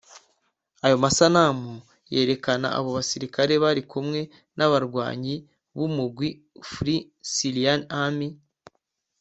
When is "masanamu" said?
1.03-1.71